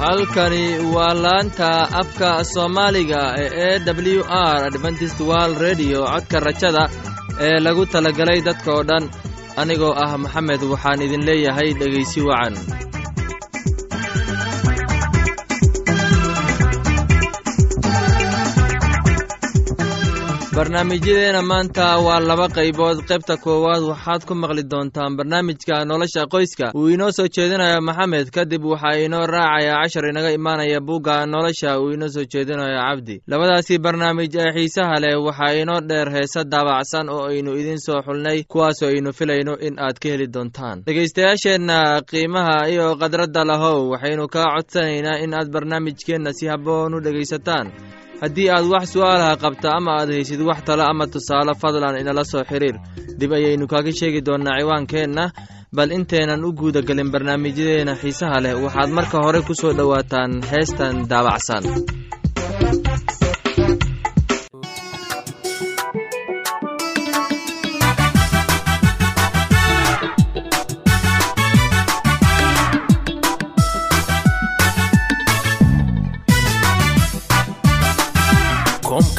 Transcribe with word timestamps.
halkani 0.00 0.78
waa 0.94 1.14
laanta 1.24 1.68
afka 2.00 2.30
soomaaliga 2.52 3.20
ee 3.38 3.76
e 3.76 3.80
w 4.16 4.22
r 4.30 4.64
adventist 4.70 5.20
wald 5.30 5.56
redio 5.66 6.00
codka 6.12 6.40
rajada 6.46 6.84
ee 7.46 7.58
lagu 7.66 7.84
talagalay 7.92 8.40
dadka 8.48 8.70
oo 8.76 8.82
dhan. 8.90 9.04
Anigoo 9.60 9.94
ah 10.04 10.12
maxamed 10.22 10.62
waxaan 10.72 11.00
idin 11.06 11.22
leeyahay 11.28 11.70
dhegaysi 11.80 12.20
wacan 12.28 12.54
barnaamijyadeena 20.66 21.42
maanta 21.42 21.98
waa 22.06 22.20
laba 22.20 22.46
qaybood. 22.48 22.98
Qaybta 23.08 23.34
koowaad 23.44 23.82
waxaad 23.90 24.22
ku 24.28 24.34
maqli 24.34 24.62
doontaan 24.70 25.16
barnaamijka 25.18 25.84
nolosha 25.84 26.26
qoyska. 26.30 26.70
Uu 26.74 26.86
inoo 26.94 27.10
soo 27.10 27.26
jeedinayo 27.36 27.80
maxamed 27.80 28.30
kadib 28.30 28.62
waxaa 28.64 28.94
inoo 29.06 29.26
raacaya 29.26 29.74
cashar 29.82 30.06
inaga 30.06 30.30
imaanaya 30.30 30.80
bugga 30.80 31.26
nolosha. 31.26 31.80
Uu 31.80 31.90
inoo 31.94 32.08
soo 32.08 32.24
jeedinayo 32.32 32.78
cabdi. 32.78 33.22
Labadaasii 33.26 33.78
barnaamij 33.78 34.34
ee 34.38 34.52
xiisaha 34.54 35.00
leh 35.02 35.16
waxaa 35.26 35.52
inoo 35.62 35.80
dheer 35.88 36.08
heese 36.14 36.44
daabacsan 36.44 37.08
oo 37.10 37.26
aynu 37.26 37.56
idiin 37.60 37.80
soo 37.86 37.98
xulnay 38.06 38.44
kuwaasoo 38.48 38.88
aynu 38.94 39.12
filayno 39.12 39.56
in 39.66 39.74
aad 39.82 39.98
ka 39.98 40.08
heli 40.08 40.26
doontaan. 40.34 40.82
Dhegaystayaasheenna 40.86 42.02
qiimaha 42.10 42.68
iyo 42.70 42.94
khadradda 43.00 43.44
lahow 43.44 43.90
waxaynu 43.90 44.28
kaa 44.28 44.46
codsanaynaa 44.54 45.18
in 45.24 45.34
aad 45.34 45.50
barnaamijkeenna 45.50 46.30
si 46.32 46.46
habboon 46.46 46.94
u 46.94 47.00
dhegaysataan 47.00 47.66
haddii 48.22 48.48
aad 48.56 48.66
wax 48.72 48.84
su'aalaha 48.94 49.34
qabta 49.44 49.68
ama 49.78 49.90
aad 50.00 50.10
haysid 50.16 50.40
wax 50.48 50.60
talo 50.66 50.82
ama 50.92 51.04
tusaale 51.12 51.52
fadlan 51.62 51.96
inala 52.02 52.24
soo 52.32 52.44
xidhiir 52.50 52.76
dib 53.20 53.30
ayaynu 53.38 53.64
kaaga 53.72 53.92
sheegi 53.98 54.20
doonnaa 54.26 54.58
ciwaankeenna. 54.60 55.24
Bal 55.76 55.90
intaynan 55.96 56.44
u 56.44 56.50
guuda 56.58 56.80
gelin 56.88 57.08
barnaamijyadeena 57.12 57.94
xiisaha 58.00 58.36
leh 58.44 58.52
waxaad 58.64 58.90
marka 58.98 59.16
hore 59.24 59.40
ku 59.48 59.54
soo 59.60 59.72
dhowaataan 59.78 60.32
heestan 60.50 60.94
daabacsan 61.10 61.64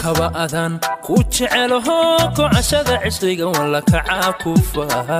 koomkaba 0.04 0.28
adaan 0.44 0.80
ku 1.06 1.16
jecelaho 1.32 1.96
kocashada 2.36 3.00
cisriga 3.04 3.48
walla 3.48 3.80
kacaa 3.82 4.32
ku 4.42 4.52
faha 4.72 5.20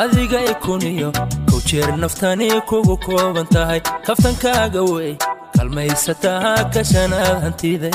adiga 0.00 0.40
ikuniyo 0.52 1.10
kow 1.48 1.60
jeer 1.68 1.88
naftani 2.02 2.48
kugu 2.68 2.96
kooban 3.06 3.46
tahay 3.54 3.80
kaftankaaga 4.06 4.82
wey 4.92 5.16
kalmaysataa 5.56 6.68
kashanaad 6.74 7.40
hantide 7.44 7.90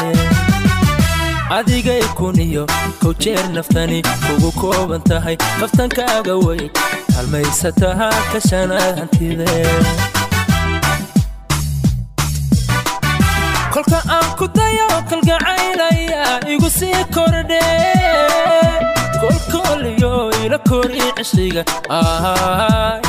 adiga 1.58 1.94
ikuniyo 2.06 2.66
kow 3.02 3.14
naftani 3.54 4.02
kugu 4.26 4.52
kooban 4.62 5.02
tahay 5.10 5.36
kaftankaaga 5.60 6.36
wey 6.46 6.70
kalmaysataa 7.14 8.10
kashanaad 8.34 8.98
hantide 9.00 9.50
kolka 13.74 14.00
aan 14.16 14.28
ku 14.40 14.46
dayo 14.58 14.88
kalgacaylaya 15.10 16.24
igu 16.54 16.70
sii 16.78 17.02
kordhe 17.16 17.64
kolkooliyo 19.22 20.14
ila 20.44 20.58
kori 20.70 21.02
cishqiga 21.18 21.64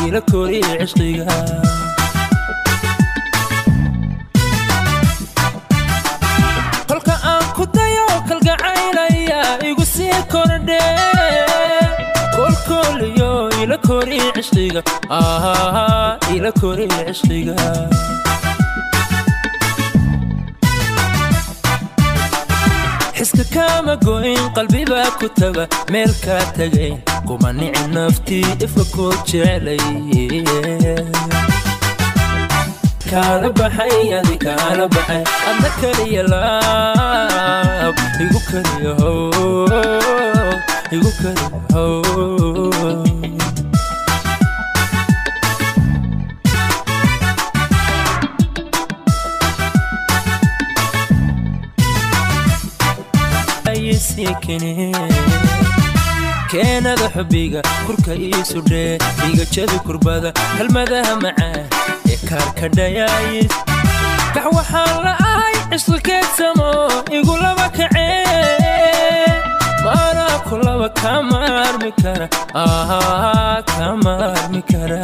ila 0.06 0.20
kori 0.30 0.60
cishqiga 0.80 1.26
kolka 6.88 7.14
aan 7.32 7.44
ku 7.56 7.64
dayo 7.76 8.06
kalgacaylaya 8.28 9.40
igu 9.70 9.84
sii 9.94 10.18
kordhe 10.32 10.80
kolkooliyo 12.36 13.30
ila 13.62 13.76
kori 13.88 14.18
cishqiga 14.36 14.80
ila 16.36 16.50
kori 16.60 16.86
cishqiga 17.08 17.56
xiska 23.22 23.44
kaama 23.54 23.94
go'in 24.06 24.40
qalbibaa 24.56 25.10
ku 25.20 25.26
taga 25.40 25.64
meel 25.92 26.12
kaa 26.24 26.44
tagayn 26.56 26.94
kuma 27.26 27.50
nici 27.58 27.84
naftii 27.94 28.48
ifa 28.66 28.84
koo 28.94 29.12
jeclay 29.28 29.82
kaala 33.10 33.48
baxay 33.58 33.96
adi 34.18 34.36
kaala 34.46 34.84
baxay. 34.94 35.22
Adna 35.50 35.70
kaliya 35.80 36.22
laab 36.32 37.96
igu 38.24 38.40
kaliya 38.50 38.92
how 39.00 39.30
igu 40.94 41.10
kaliya 41.20 41.48
keenada 56.50 57.06
xubbiga 57.14 57.60
kurka 57.86 58.12
iisu 58.26 58.60
dhee 58.70 58.98
iga 59.28 59.44
jabi 59.54 59.78
kurbada 59.86 60.30
kelmadaha 60.56 61.14
macaan 61.24 61.64
ee 62.12 62.18
kaarka 62.28 62.66
dhayaayis 62.78 63.54
kax 64.34 64.46
waxaan 64.58 64.92
la'ahay 65.06 65.54
cisqikeedsamo 65.72 66.70
igulaba 67.18 67.66
kacee 67.78 69.26
maanaa 69.84 70.36
kulaba 70.48 70.88
kama 71.02 71.40
armi 71.66 71.90
kara 72.02 72.26
kama 73.74 74.12
armi 74.38 74.62
kara. 74.72 75.00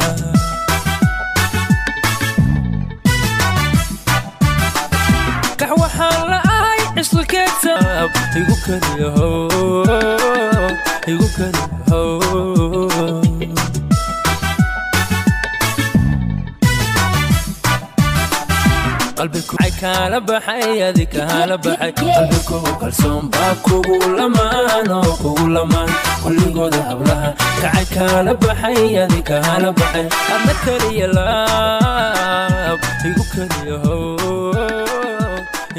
Kax 5.59 5.71
waxaan 5.81 6.21
cisqikeedsam 6.99 8.09
igu 8.39 8.55
how 11.89 13.19
qalbikuay 19.17 19.71
kaala 19.81 20.17
baxay 20.29 20.79
adi 20.87 21.05
kaala 21.15 21.55
baxay. 21.65 21.91
Qalbikugu 21.99 22.71
kalsoon 22.81 23.23
baa 23.33 23.53
kugu 23.65 23.97
lamaan 24.17 24.89
oo 24.97 25.11
kugu 25.21 25.45
lamaan. 25.55 25.89
Kulligooda 26.23 26.81
hablaha 26.89 27.29
kacay 27.61 27.87
kaala 27.95 28.31
baxay 28.43 28.81
adi 29.03 29.19
kaala 29.29 29.69
baxay. 29.79 30.07
Adna 30.33 30.53
kaliya 30.65 31.07
laab 31.17 32.79
igu 33.09 33.23
kaliya 33.33 33.75
how 33.83 34.01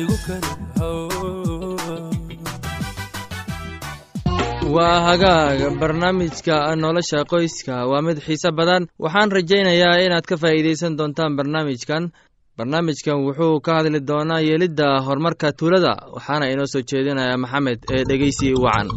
igu 0.01 0.17
kaliya 0.27 0.60
waa 4.75 4.99
hagaag 5.09 5.61
barnaamijka 5.81 6.57
nolosha 6.83 7.21
qoyska. 7.33 7.75
Waa 7.91 8.03
mid 8.07 8.19
xiise 8.27 8.51
badan. 8.59 8.83
Waxaan 9.05 9.31
rajaynayaa 9.37 10.03
inaad 10.07 10.27
ka 10.31 10.37
faa'iidaysan 10.43 10.97
doontaan 10.99 11.37
barnaamijkan. 11.39 12.03
Barnaamijkan 12.59 13.19
wuxuu 13.27 13.61
ka 13.65 13.71
hadli 13.77 14.01
doonaa 14.11 14.41
yeelidda 14.49 14.89
horumarka 15.07 15.49
tuulada 15.59 15.93
waxaana 16.15 16.47
inoo 16.53 16.67
soo 16.73 16.83
jeedinaya 16.91 17.37
maxamed 17.43 17.81
ee 17.95 18.03
dhegeysi 18.09 18.49
wacan 18.65 18.89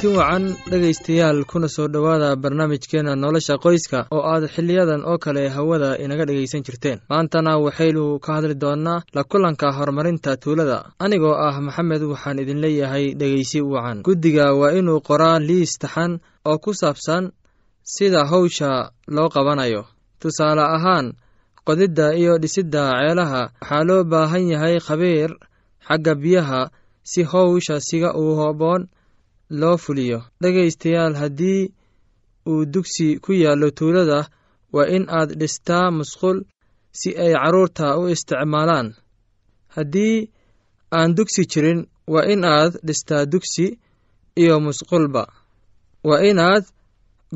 kulanti 0.00 0.16
wacan 0.18 0.56
dhegaystayaal 0.70 1.44
kuna 1.44 1.68
soo 1.68 1.88
dhowaada 1.88 2.36
barnaamijkeenna 2.36 3.14
nolosha 3.16 3.58
qoyska 3.58 4.06
oo 4.10 4.22
aad 4.22 4.44
xiliyadan 4.54 5.02
oo 5.04 5.18
kale 5.18 5.48
hawada 5.48 5.98
inaga 5.98 6.24
dhegaysan 6.26 6.62
jirteen. 6.62 7.00
Maantana 7.10 7.58
waxaynu 7.58 8.18
ka 8.20 8.32
hadli 8.34 8.54
doonnaa 8.54 9.02
la 9.14 9.24
kulanka 9.24 9.72
horumarinta 9.72 10.36
tuulada. 10.36 10.84
Anigoo 10.98 11.34
ah 11.34 11.60
maxamed 11.60 12.02
waxaan 12.02 12.38
idin 12.38 12.60
leeyahay 12.60 13.14
dhegaysi 13.14 13.60
wacan. 13.60 14.02
Guddiga 14.02 14.54
waa 14.54 14.72
inuu 14.78 15.00
qoraa 15.00 15.38
liis 15.38 15.78
taxan 15.78 16.20
oo 16.44 16.58
ku 16.58 16.74
saabsan 16.74 17.32
sida 17.82 18.24
hawsha 18.26 18.90
loo 19.08 19.28
qabanayo. 19.28 19.84
Tusaale 20.20 20.62
ahaan 20.62 21.12
qodidda 21.66 22.14
iyo 22.14 22.38
dhisidda 22.38 22.82
ceelaha 23.02 23.50
waxaa 23.60 23.84
loo 23.84 24.04
baahan 24.04 24.46
yahay 24.52 24.78
khabiir 24.80 25.30
xagga 25.88 26.14
biyaha 26.14 26.70
si 27.02 27.22
howsha 27.24 27.80
siga 27.80 28.14
uu 28.14 28.34
hooboon 28.38 28.86
loo 29.50 29.76
fuliyo. 29.76 30.22
Dhegaystayaal 30.42 31.14
haddii 31.14 31.72
uu 32.50 32.64
dugsi 32.74 33.18
ku 33.24 33.32
yaallo 33.32 33.70
tuulada 33.70 34.28
waa 34.72 34.86
in 34.96 35.04
aad 35.18 35.30
dhistaa 35.40 35.90
musqul 35.90 36.38
si 36.92 37.10
ay 37.24 37.32
carruurta 37.32 37.96
u 38.00 38.08
isticmaalaan. 38.14 38.88
Haddii 39.76 40.16
aan 40.96 41.14
dugsi 41.16 41.42
jirin 41.52 41.80
waa 42.12 42.24
in 42.32 42.44
aad 42.44 42.72
dhistaa 42.86 43.24
dugsi 43.32 43.66
iyo 44.42 44.60
musqulba. 44.60 45.22
Waa 46.08 46.22
inaad 46.30 46.64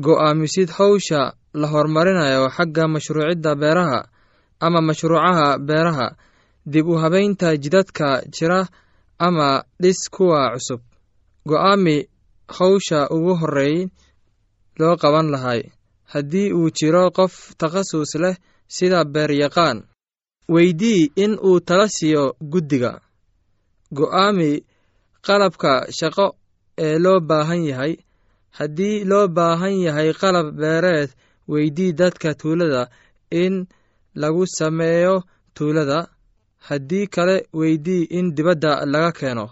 go'aamisid 0.05 0.69
howsha 0.77 1.21
la 1.53 1.67
horumarinayo 1.67 2.49
xagga 2.55 2.83
mashruucidda 2.93 3.51
beeraha 3.61 3.99
ama 4.65 4.79
mashruucaha 4.81 5.47
beeraha 5.67 6.07
dib 6.65 6.87
u 6.87 6.95
habaynta 7.01 7.57
jidadka 7.63 8.07
jira 8.35 8.67
ama 9.19 9.63
dhis 9.81 10.09
kuwa 10.09 10.41
cusub 10.53 10.81
go'aami 11.49 11.97
howsha 12.57 12.99
ugu 13.15 13.33
horreyn 13.41 13.89
loo 14.79 14.95
qaban 15.01 15.27
lahay. 15.33 15.61
Haddii 16.13 16.53
uu 16.57 16.69
jiro 16.77 17.03
qof 17.17 17.33
takhasus 17.59 18.11
leh 18.23 18.35
sida 18.75 18.99
beeryaqaan 19.13 19.77
weydii 20.53 21.11
in 21.23 21.33
uu 21.47 21.59
tala 21.67 21.87
siiyo 21.95 22.23
guddiga. 22.51 22.91
Go'aami 23.97 24.51
qalabka 25.25 25.71
shaqo 25.97 26.27
ee 26.85 26.95
loo 27.03 27.19
baahan 27.29 27.63
yahay. 27.69 27.93
Haddii 28.57 29.03
loo 29.09 29.27
baahan 29.37 29.75
yahay 29.85 30.09
qalab 30.21 30.47
beereed 30.59 31.09
weydii 31.51 31.91
dadka 31.99 32.29
tuulada 32.41 32.83
in 33.31 33.53
lagu 34.21 34.43
sameeyo 34.57 35.15
tuulada. 35.55 35.99
Haddii 36.67 37.07
kale 37.15 37.35
weydii 37.59 38.03
in 38.17 38.25
dibadda 38.35 38.71
laga 38.85 39.11
keeno 39.19 39.45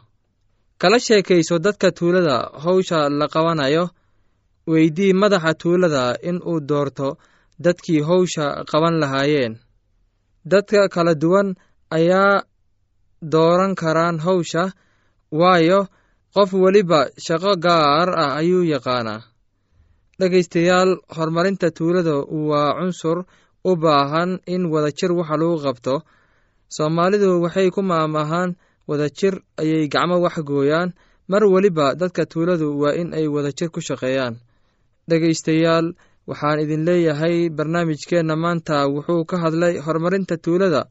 kala 0.81 0.97
sheekayso 1.05 1.55
dadka 1.65 1.87
tuulada 1.97 2.37
howsha 2.63 2.99
la 3.19 3.25
qabanayo 3.33 3.83
weydii 4.71 5.13
madaxa 5.21 5.51
tuulada 5.61 6.03
in 6.29 6.37
uu 6.51 6.59
doorto 6.69 7.07
dadkii 7.65 8.01
howsha 8.09 8.45
qaban 8.71 8.95
lahaayeen. 9.01 9.53
Dadka 10.51 10.81
kala 10.95 11.13
duwan 11.21 11.47
ayaa 11.97 12.43
dooran 13.33 13.73
karaan 13.81 14.17
howsha 14.25 14.63
waayo 15.39 15.79
qof 16.35 16.49
weliba 16.63 16.99
shaqo 17.25 17.51
gaar 17.65 18.09
ah 18.23 18.31
ayuu 18.41 18.63
yaqaanaa. 18.73 19.21
Dhegaystayaal 20.19 20.91
horumarinta 21.15 21.67
tuulada 21.77 22.15
waa 22.49 22.73
cunsur 22.77 23.17
u 23.69 23.71
baahan 23.83 24.31
in 24.53 24.63
wadajir 24.73 25.11
waxa 25.19 25.35
lagu 25.41 25.57
qabto. 25.65 25.95
Soomaalidu 26.75 27.29
waxay 27.43 27.69
ku 27.75 27.81
maamahaan 27.91 28.49
wadajir 28.87 29.33
ayay 29.61 29.87
gacmo 29.87 30.19
wax 30.21 30.35
gooyaan. 30.43 30.93
Mar 31.27 31.43
weliba 31.45 31.95
dadka 31.95 32.25
tuuladu 32.25 32.67
waa 32.81 32.93
in 33.01 33.13
ay 33.13 33.27
wadajir 33.27 33.69
ku 33.71 33.79
shaqeeyaan. 33.81 34.35
Dhegaystayaal 35.09 35.93
waxaan 36.27 36.59
idin 36.63 36.85
leeyahay 36.85 37.49
barnaamijkeenna 37.49 38.35
maanta 38.35 38.87
wuxuu 38.87 39.25
ka 39.25 39.37
hadlay 39.43 39.79
horumarinta 39.85 40.37
tuulada. 40.37 40.85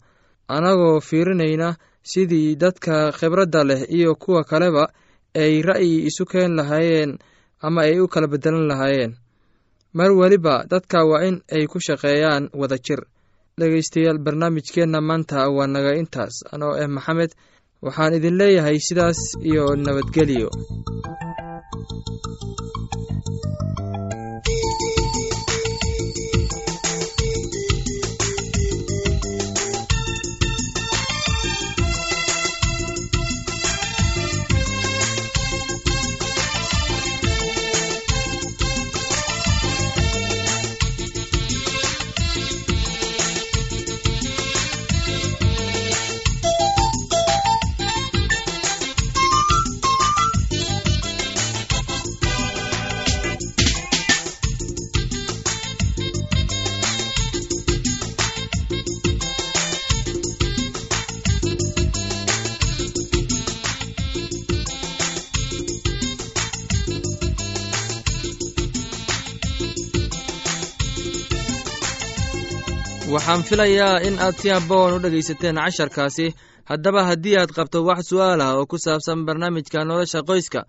Annagoo 0.49 1.01
fiirinayna 1.01 1.77
sidii 2.03 2.57
dadka 2.57 3.13
khibradda 3.13 3.65
leh 3.65 3.81
iyo 3.89 4.15
kuwa 4.15 4.45
kaleba 4.45 4.89
ay 5.35 5.63
ra'yi 5.63 6.07
isu 6.09 6.25
keen 6.27 6.57
lahaayeen 6.59 7.19
ama 7.63 7.83
ay 7.87 8.01
u 8.01 8.09
kala 8.09 8.27
bedelan 8.27 8.67
lahaayeen. 8.67 9.13
Mar 9.95 10.11
weliba 10.13 10.65
dadka 10.71 11.05
waa 11.07 11.23
in 11.29 11.43
ay 11.53 11.67
ku 11.67 11.79
shaqeeyaan 11.81 12.51
wadajir. 12.53 13.01
Dhegaystayaal 13.59 14.19
barnaamijkeenna 14.19 15.01
maanta 15.01 15.49
waa 15.51 15.67
naga 15.67 15.95
intaas. 15.95 16.43
Anoo 16.53 16.75
ah 16.75 16.89
maxamed 16.89 17.31
waxaan 17.85 18.13
idin 18.19 18.35
leeyahay 18.41 18.79
sidaas 18.89 19.21
iyo 19.51 19.65
nabadgelyo 19.85 20.49
waxaan 73.31 73.49
filayaa 73.49 74.01
in 74.09 74.19
aad 74.19 74.35
si 74.43 74.49
haboon 74.51 74.95
u 74.95 74.99
dhegaysateen 75.03 75.55
casharkaasi. 75.57 76.27
Haddaba 76.71 77.03
haddii 77.09 77.37
aad 77.39 77.51
qabto 77.57 77.85
wax 77.89 78.01
su'aal 78.11 78.41
ah 78.41 78.55
oo 78.59 78.67
ku 78.67 78.77
saabsan 78.79 79.25
barnaamijka 79.27 79.85
nolosha 79.85 80.23
qoyska 80.29 80.61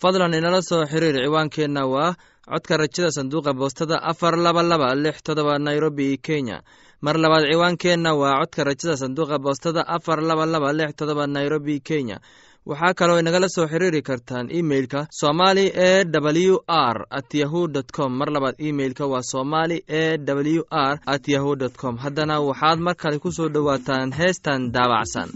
fadlan 0.00 0.34
inala 0.34 0.60
soo 0.62 0.84
xiriir. 0.90 1.16
Ciwaankeenna 1.24 1.82
waa 1.92 2.14
codka 2.50 2.76
rajada 2.76 3.10
sanduuqa 3.16 3.52
boostada 3.54 3.96
afar 4.10 4.36
laba 4.36 4.62
laba 4.62 4.94
lix 4.94 5.22
todoba 5.22 5.58
nairobi 5.58 6.18
kenya. 6.26 6.60
Mar 7.02 7.16
labaad 7.16 7.44
ciwaankeenna 7.52 8.10
waa 8.20 8.36
codka 8.40 8.64
rajada 8.68 8.96
sanduuqa 9.02 9.38
boostada 9.38 9.82
afar 9.96 10.20
laba 10.22 10.44
laba 10.46 10.72
lix 10.72 10.92
todoba 10.96 11.26
nairobi 11.26 11.80
kenya 11.80 12.18
waxaa 12.68 12.94
kaloo 12.98 13.18
inagala 13.20 13.48
soo 13.54 13.66
xiriiri 13.72 14.02
kartaan 14.08 14.46
imeilka 14.58 15.00
somali 15.20 15.64
e 15.88 16.04
w 16.50 16.56
r 16.68 16.96
at 17.18 17.34
yahu 17.34 17.68
dt 17.74 17.88
com. 17.96 18.12
Mar 18.18 18.28
labaad 18.30 18.54
imeilka 18.68 19.06
waa 19.12 19.22
somali 19.32 19.76
e 19.88 20.18
w 20.58 20.62
r 20.70 20.98
at 21.06 21.28
yahu 21.28 21.56
dt 21.56 21.76
com. 21.80 21.96
Haddana 21.96 22.40
waxaad 22.40 22.78
mar 22.86 22.94
kale 23.02 23.18
ku 23.18 23.30
soo 23.32 23.48
dhowaataan 23.48 24.12
heestan 24.12 24.60
daabacsan 24.74 25.28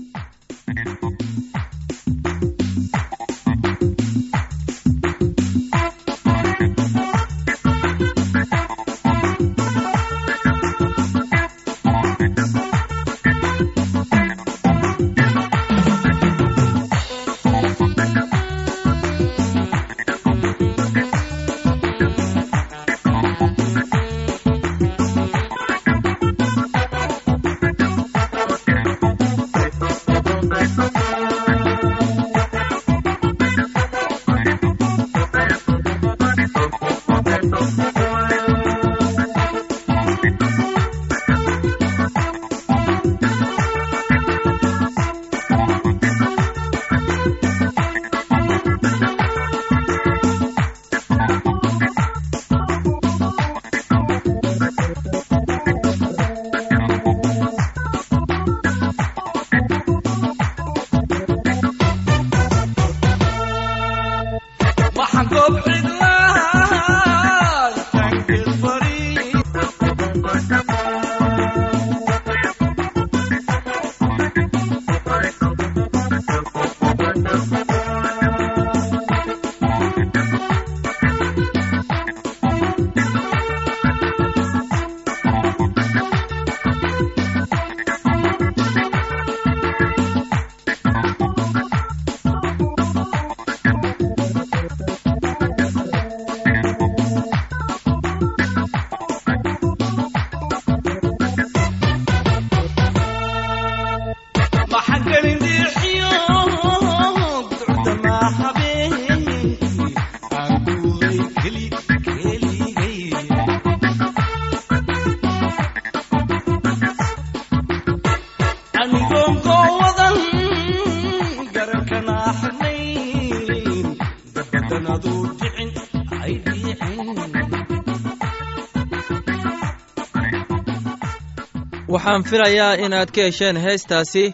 waxaan 132.04 132.24
filayaa 132.30 132.74
inaad 132.84 133.10
ka 133.14 133.22
hesheen 133.22 133.56
heestaasi. 133.56 134.24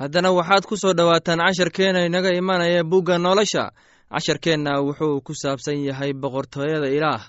Haddana 0.00 0.30
waxaad 0.32 0.64
ku 0.68 0.76
soo 0.76 0.92
dhowaataan 0.96 1.38
casharkeenna 1.46 2.04
inaga 2.06 2.30
imanaya 2.40 2.82
bugga 2.84 3.18
nolosha. 3.18 3.70
Casharkeenna 4.12 4.80
wuxuu 4.86 5.20
ku 5.26 5.32
saabsan 5.34 5.84
yahay 5.88 6.12
boqortooyada 6.12 6.88
ilaah. 6.96 7.22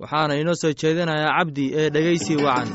Waxaana 0.00 0.34
inoo 0.40 0.54
soo 0.62 0.72
jeedinayaa 0.80 1.36
cabdi 1.38 1.64
ee 1.80 1.90
dhegaysi 1.94 2.34
wacan 2.36 2.68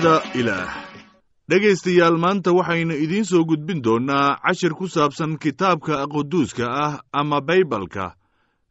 boqortooyada 0.00 0.22
ilaah. 0.34 0.74
Dhegaystayaal 1.48 2.16
maanta 2.18 2.52
waxaynu 2.52 2.94
idiin 2.94 3.24
soo 3.24 3.44
gudbin 3.44 3.82
doonnaa 3.84 4.38
cashir 4.42 4.72
ku 4.74 4.88
saabsan 4.88 5.38
kitaabka 5.38 6.06
quduuska 6.08 6.66
ah 6.66 7.00
ama 7.12 7.40
baybalka 7.40 8.14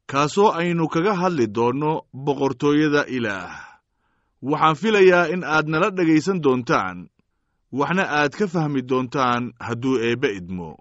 kaasoo 0.07 0.51
aynu 0.51 0.87
kaga 0.89 1.13
hadli 1.15 1.47
doonno 1.47 2.01
boqortooyada 2.13 3.05
ilaah. 3.07 3.79
Waxaan 4.41 4.75
filayaa 4.75 5.29
in 5.33 5.43
aad 5.43 5.67
nala 5.67 5.89
dhegaysan 5.91 6.41
doontaan 6.43 7.07
waxna 7.71 8.03
aad 8.03 8.33
ka 8.35 8.47
fahmi 8.47 8.81
doontaan 8.81 9.53
hadduu 9.59 9.99
eebbe 10.03 10.27
idmo. 10.35 10.75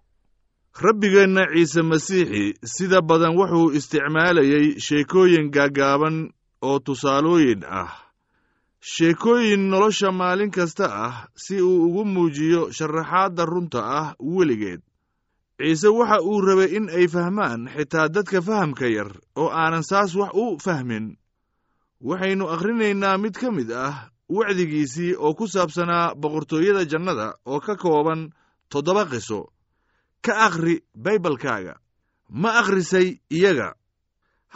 Rabbigeenna 0.83 1.45
ciise 1.55 1.83
masiixi 1.83 2.55
sida 2.65 3.01
badan 3.03 3.37
wuxuu 3.39 3.71
isticmaalayey 3.79 4.81
sheekooyin 4.81 5.51
gaaggaaban 5.55 6.33
oo 6.63 6.79
tusaalooyin 6.79 7.63
ah 7.69 7.93
sheekooyin 8.83 9.71
nolosha 9.71 10.11
maalin 10.13 10.51
kasta 10.51 10.87
ah 11.07 11.15
si 11.37 11.63
uu 11.63 11.87
ugu 11.87 12.05
muujiyo 12.05 12.63
sharaxaadda 12.77 13.45
runta 13.47 13.81
ah 14.01 14.15
weligeed. 14.19 14.83
Ciise 15.59 15.89
waxa 15.89 16.19
uu 16.23 16.41
rabay 16.47 16.71
in 16.77 16.87
ay 16.91 17.07
fahmaan 17.15 17.71
xitaa 17.75 18.09
dadka 18.15 18.43
fahamka 18.43 18.87
yar 18.97 19.11
oo 19.39 19.49
aanan 19.55 19.85
saas 19.91 20.11
wax 20.19 20.33
u 20.35 20.59
fahmin. 20.65 21.07
Waxaynu 22.03 22.45
akhrinaynaa 22.55 23.19
mid 23.23 23.35
ka 23.41 23.49
mid 23.55 23.71
ah 23.71 24.11
wacdigiisii 24.29 25.15
oo 25.15 25.35
ku 25.39 25.47
saabsanaa 25.47 26.15
boqortooyada 26.21 26.83
jannada 26.91 27.39
oo 27.47 27.61
ka 27.67 27.75
kooban 27.79 28.35
toddoba 28.71 29.05
qiso. 29.07 29.41
Ka 30.25 30.33
akhri 30.51 30.83
baybalkaaga 31.05 31.75
ma 32.41 32.51
akhrisay 32.61 33.09
iyaga. 33.31 33.79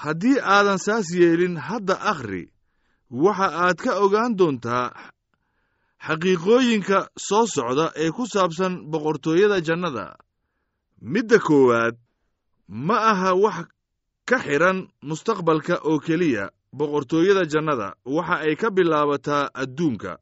Haddii 0.02 0.42
aadan 0.42 0.78
saas 0.82 1.06
yeelin 1.14 1.56
hadda 1.56 1.94
akhri 2.12 2.50
waxa 3.10 3.48
aad 3.64 3.76
ka 3.84 3.92
ogaan 4.04 4.36
doontaa 4.38 4.90
xaqiiqooyinka 6.06 6.98
soo 7.26 7.46
socda 7.46 7.86
ee 8.02 8.10
ku 8.10 8.26
saabsan 8.26 8.74
boqortooyada 8.90 9.58
jannada. 9.66 10.16
Midda 11.12 11.38
koowaad 11.38 11.94
ma 12.68 12.96
aha 13.12 13.30
wax 13.44 13.58
ka 14.28 14.36
xidhan 14.44 14.78
mustaqbalka 15.08 15.74
oo 15.88 15.98
keliya 16.06 16.50
boqortooyada 16.78 17.44
jannada. 17.52 17.88
Waxa 18.04 18.36
ay 18.46 18.54
ka 18.56 18.68
bilaabataa 18.70 19.50
adduunka. 19.62 20.18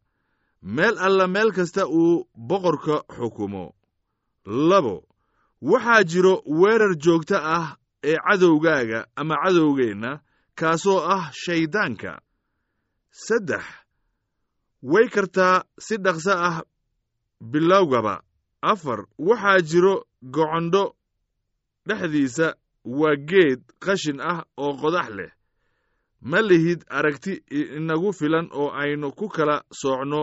Meel 0.63 0.97
alla 0.99 1.27
meel 1.29 1.51
kasta 1.53 1.87
uu 1.89 2.25
boqorka 2.49 2.97
xukumo. 3.17 3.73
Labo 4.47 4.97
waxaa 5.63 6.05
jiro 6.11 6.35
weerar 6.61 6.95
joogto 7.05 7.37
ah 7.37 7.77
ee 8.05 8.17
cadowgaaga 8.27 9.07
ama 9.17 9.35
cadowgeenna 9.45 10.21
kaasoo 10.59 11.01
ah 11.17 11.31
shayddaanka 11.33 12.21
saddex. 13.15 13.63
Way 14.83 15.07
kartaa 15.15 15.63
si 15.79 15.97
dhaqso 16.05 16.33
ah 16.49 16.63
bilowgaba. 17.41 18.15
Afar 18.63 19.01
waxaa 19.19 19.61
jiro 19.71 19.95
gocondho 20.35 20.85
dhexdiisa 21.87 22.47
waa 22.85 23.17
geed 23.29 23.61
qashin 23.85 24.19
ah 24.21 24.41
oo 24.59 24.73
qodax 24.81 25.09
leh. 25.19 25.31
Ma 26.31 26.41
lihid 26.49 26.81
aragti 26.97 27.33
inagu 27.79 28.11
filan 28.19 28.47
oo 28.53 28.71
aynu 28.83 29.09
ku 29.19 29.27
kala 29.29 29.57
soocno 29.81 30.23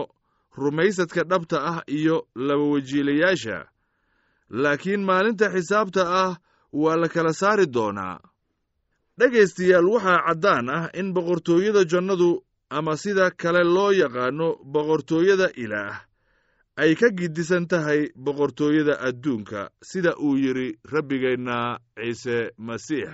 rumaysadka 0.60 1.22
dhabta 1.30 1.58
ah 1.70 1.82
iyo 1.98 2.16
labawajiilayaasha. 2.46 3.56
Laakiin 4.62 5.02
maalinta 5.08 5.46
xisaabta 5.54 6.02
ah 6.22 6.32
waa 6.72 6.96
la 7.00 7.08
kala 7.08 7.32
saari 7.40 7.66
doonaa. 7.66 8.18
Dhegaystayaal 9.18 9.88
waxaa 9.94 10.18
caddaan 10.26 10.68
ah 10.76 10.84
in 11.00 11.08
boqortooyada 11.14 11.82
jannadu 11.92 12.30
ama 12.78 12.96
sida 13.02 13.26
kale 13.40 13.62
loo 13.74 13.90
yaqaanno 14.02 14.48
boqortooyada 14.72 15.48
ilaah 15.64 15.96
ay 16.82 16.92
ka 17.00 17.08
giddisan 17.18 17.64
tahay 17.70 18.00
boqortooyada 18.24 18.94
adduunka 19.08 19.60
sida 19.90 20.12
uu 20.26 20.36
yidhi 20.44 20.68
rabbigeenna 20.92 21.58
ciise 21.96 22.36
masiix. 22.66 23.12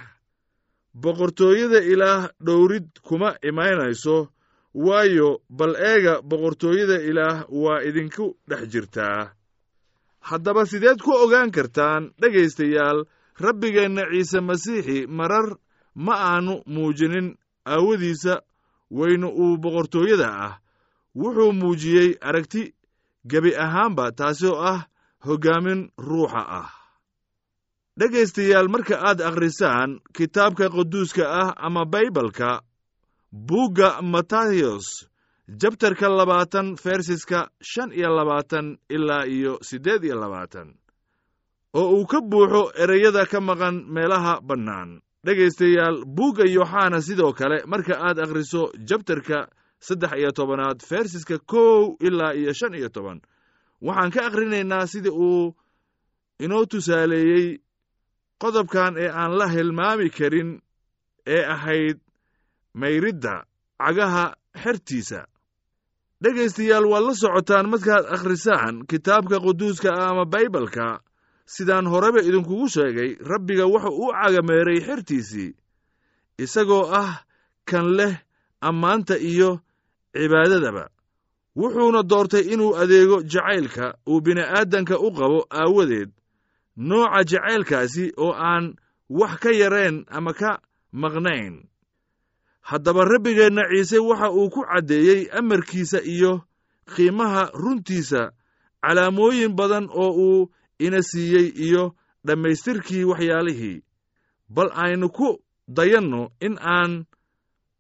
Boqortooyada 0.95 1.81
ilaah 1.93 2.31
dhowrid 2.47 2.87
kuma 3.07 3.35
imaynayso 3.49 4.29
waayo 4.75 5.41
bal 5.51 5.75
eega 5.93 6.15
boqortooyada 6.31 6.97
ilaah 7.11 7.45
waa 7.63 7.83
idinku 7.89 8.27
dhex 8.49 8.63
jirtaa. 8.73 9.31
Haddaba 10.29 10.67
sideed 10.67 10.99
ku 11.03 11.13
ogaan 11.25 11.51
kartaan 11.51 12.03
dhegaystayaal 12.21 12.99
rabbigeenna 13.45 14.03
ciise 14.13 14.41
masiixi 14.41 15.07
marar 15.19 15.49
ma 15.95 16.15
aanu 16.33 16.55
muujinin 16.67 17.29
aawadiisa 17.67 18.35
weyne 18.91 19.27
uu 19.27 19.57
boqortooyada 19.63 20.29
ah. 20.47 20.55
Wuxuu 21.19 21.53
muujiyey 21.53 22.11
aragti 22.29 22.63
gebi 23.31 23.51
ahaanba 23.65 24.13
taasoo 24.19 24.57
ah 24.73 24.81
hoggaamin 25.27 25.81
ruuxa 25.99 26.43
ah. 26.61 26.71
Dhegaystayaal 27.99 28.69
marka 28.71 28.95
aad 29.09 29.21
akhrisaan 29.29 29.91
kitaabka 30.17 30.67
quduuska 30.71 31.25
ah 31.43 31.51
ama 31.67 31.83
baybalka 31.85 32.63
buugga 33.33 33.89
matayos 34.03 34.87
jabtarka 35.61 36.07
labaatan 36.19 36.77
fersiska 36.83 37.41
shan 37.71 37.91
iyo 37.99 38.09
labaatan 38.19 38.79
ilaa 38.89 39.25
iyo 39.27 39.59
siddeed 39.69 40.05
iyo 40.05 40.15
labaatan 40.23 40.69
oo 41.75 41.89
uu 41.99 42.07
ka 42.07 42.21
buuxo 42.31 42.63
ereyada 42.83 43.27
ka 43.27 43.41
maqan 43.41 43.77
meelaha 43.95 44.41
bannaan 44.49 44.91
dhegaystayaal 45.27 46.05
buugga 46.17 46.45
yooxana 46.57 47.01
sidoo 47.07 47.33
kale 47.39 47.59
marka 47.67 47.95
aad 48.07 48.19
akhriso 48.25 48.63
jabtarka 48.89 49.39
saddex 49.87 50.13
iyo 50.21 50.31
tobanaad 50.39 50.79
fersiska 50.89 51.39
kow 51.53 51.97
ilaa 52.07 52.33
iyo 52.35 52.53
shan 52.53 52.75
iyo 52.75 52.89
toban. 52.89 53.21
Waxaan 53.83 54.11
ka 54.15 54.21
akhrinaynaa 54.27 54.87
sida 54.87 55.11
uu 55.11 55.55
inoo 56.45 56.65
tusaaleeyey 56.71 57.59
qodobkan 58.43 58.95
ee 58.99 59.11
aan 59.21 59.33
la 59.39 59.47
hilmaami 59.55 60.09
karin 60.19 60.51
ee 61.27 61.43
ahayd 61.55 61.99
mayridda 62.75 63.35
cagaha 63.83 64.35
xertiisa. 64.63 65.21
Dhegaystayaal 66.23 66.87
waad 66.93 67.05
la 67.09 67.15
socotaan 67.15 67.67
markaad 67.73 68.05
akhrisaan 68.15 68.75
kitaabka 68.91 69.37
quduuska 69.47 69.91
ama 70.09 70.25
baybalka 70.33 70.87
sidaan 71.55 71.87
horeba 71.93 72.21
idinkugu 72.29 72.67
sheegay 72.75 73.11
rabbiga 73.31 73.65
wuxuu 73.73 73.97
u 74.05 74.13
cagameeray 74.21 74.81
xertiisii 74.87 75.51
isagoo 76.45 76.85
ah 77.01 77.13
kan 77.71 77.87
leh 77.99 78.15
ammaanta 78.69 79.17
iyo 79.31 79.51
cibaadadaba. 80.15 80.85
Wuxuuna 81.61 82.03
doortay 82.11 82.45
inuu 82.53 82.73
adeego 82.83 83.17
jacaylka 83.33 83.87
uu 84.11 84.21
bini'aadanka 84.25 84.95
u 84.99 85.09
qabo 85.19 85.39
aawadeed 85.61 86.11
nooca 86.89 87.21
jacaylkaasi 87.31 88.05
oo 88.25 88.33
aan 88.51 88.65
wax 89.19 89.33
ka 89.43 89.51
yarayn 89.61 89.97
ama 90.17 90.33
ka 90.41 90.51
maqnayn. 90.93 91.55
Haddaba 92.69 93.03
rabbigeenna 93.05 93.63
ciise 93.71 93.99
waxa 94.09 94.29
uu 94.39 94.51
ku 94.55 94.61
caddeeyey 94.71 95.21
amarkiisa 95.39 95.99
iyo 96.15 96.33
qiimaha 96.95 97.43
runtiisa 97.63 98.23
calaamooyin 98.83 99.53
badan 99.59 99.87
oo 100.03 100.11
uu 100.27 100.51
ina 100.85 101.01
siiyey 101.11 101.49
iyo 101.67 101.95
dhammaystirkii 102.27 103.05
waxyaalihii. 103.11 103.79
Bal 104.55 104.71
aynu 104.85 105.09
ku 105.17 105.29
dayanno 105.77 106.23
in 106.47 106.55
aan 106.75 106.93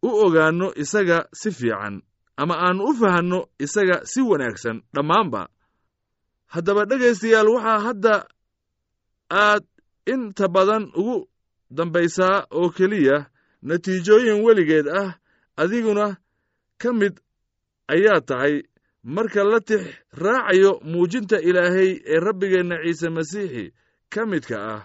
u 0.02 0.08
ogaanno 0.24 0.68
isaga 0.82 1.18
si 1.40 1.50
fiican 1.58 2.02
ama 2.36 2.54
aan 2.66 2.80
u 2.80 2.90
fahanno 3.00 3.40
isaga 3.64 3.96
si 4.10 4.20
wanaagsan 4.30 4.78
dhammaanba. 4.94 5.42
Haddaba 6.52 6.82
dhegaystayaal 6.90 7.48
waxaa 7.54 7.78
hadda 7.86 8.14
aad 9.30 9.64
inta 10.12 10.46
badan 10.54 10.84
ugu 11.00 11.16
dambaysaa 11.76 12.36
oo 12.58 12.68
keliya 12.76 13.16
natiijooyin 13.68 14.38
weligeed 14.44 14.86
ah 15.00 15.10
adiguna 15.62 16.06
ka 16.80 16.88
mid 16.98 17.14
ayaa 17.92 18.20
tahay 18.28 18.54
marka 19.14 19.42
la 19.50 19.60
tix 19.68 19.82
raacayo 20.24 20.70
muujinta 20.90 21.36
ilaahay 21.48 21.90
ee 22.12 22.18
rabbigeenna 22.26 22.76
ciise 22.84 23.08
masiixi 23.16 23.64
ka 24.12 24.20
midka 24.30 24.56
ah 24.74 24.82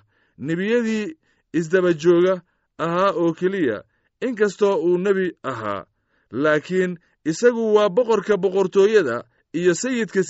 nebiyadii 0.48 1.06
isdaba 1.60 1.92
jooga 2.02 2.34
ahaa 2.86 3.12
oo 3.22 3.32
keliya 3.40 3.78
in 4.26 4.36
kastoo 4.40 4.76
uu 4.88 4.98
nebi 5.06 5.28
ahaa. 5.52 5.86
Laakiin 6.44 6.92
isagu 7.32 7.64
waa 7.76 7.90
boqorka 7.96 8.34
boqortooyada 8.44 9.18
iyo 9.60 9.74
sayidka 9.82 10.22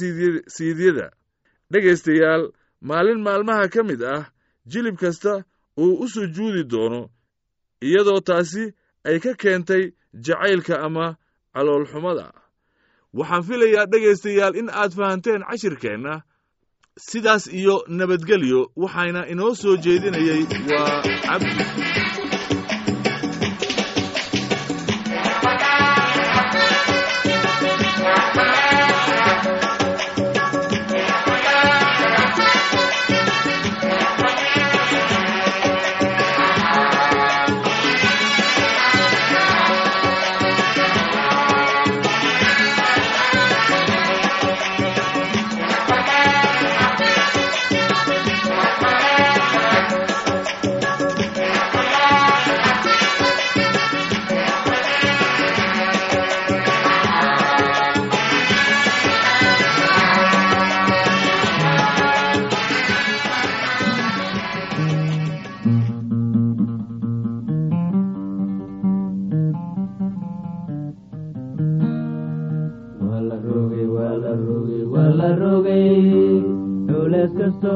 siidyada 0.56 1.08
dhegaystayaal 1.72 2.44
maalin 2.82 3.22
maalmaha 3.26 3.66
ka 3.74 3.82
mid 3.90 4.02
ah 4.16 4.24
jilib 4.72 4.98
kasta 5.04 5.34
uu 5.84 5.94
u 6.04 6.08
sujuudi 6.14 6.64
doono 6.72 7.02
iyadoo 7.88 8.20
taasi 8.28 8.64
ay 9.08 9.18
ka 9.24 9.32
keentay 9.42 9.84
jacaylka 10.26 10.76
ama 10.86 11.06
caloolxumada 11.54 12.27
waxaan 13.20 13.44
filayaa 13.48 13.86
dhegaystayaal 13.92 14.56
in 14.62 14.70
aad 14.70 14.92
fahanteen 14.98 15.42
cashirkeenna. 15.50 16.14
Sidaas 17.10 17.48
iyo 17.60 17.76
nabadgelyo 17.88 18.62
waxayna 18.84 19.22
inoo 19.34 19.54
soo 19.62 19.76
jeedinayey 19.86 20.42
waa 20.72 21.02
cabdi 21.26 21.64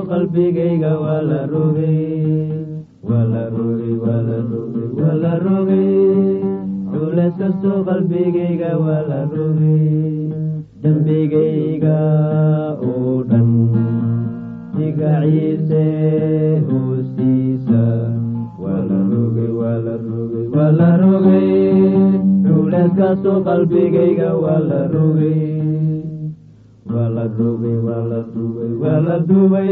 qalbigayga 0.10 0.91
waa 1.03 1.21
la 1.29 1.39
rogay 1.51 2.51
waa 3.10 3.23
la 3.33 3.43
rogay 3.55 3.93
waa 4.03 4.21
la 4.27 4.38
rogay 4.51 4.88
waa 4.99 5.15
la 5.23 5.33
rogay 5.45 5.89
culeys 6.91 7.33
kastoo 7.41 7.79
qalbigayga 7.88 8.71
waa 8.83 9.01
la 9.10 9.19
rogay 9.33 9.86
dembigayga 10.83 11.97
oo 12.89 13.15
dhan 13.29 13.49
iga 14.88 15.13
ciise 15.23 15.86
hoostiisa 16.69 17.83
waa 18.63 18.81
la 18.89 18.99
rogay 19.13 19.51
waa 19.60 19.77
la 19.88 19.95
rogay 20.07 20.45
waa 20.55 20.71
la 20.79 20.89
rogay 21.03 21.49
culeys 22.47 22.91
kastoo 23.01 23.38
qalbigayga 23.49 24.29
waa 24.43 24.60
la 24.69 24.81
rogay 24.95 25.41
waa 26.93 27.10
la 27.15 27.23
rogay 27.38 27.78
waa 27.88 28.04
la 28.12 28.19
dubay 28.34 28.71
waa 28.82 29.00
la 29.08 29.15
dubay 29.30 29.71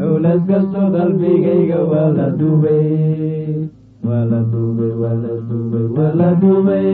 culeys 0.00 0.42
kastoo 0.50 0.86
qalbigayga 0.94 1.78
waa 1.92 2.08
la 2.18 2.26
dubay 2.40 2.86
waa 4.08 4.24
la 4.30 4.40
dubay 4.52 4.92
waa 5.02 5.14
la 5.24 5.34
dubay 5.48 5.86
waa 5.96 6.12
la 6.20 6.28
dubay 6.42 6.88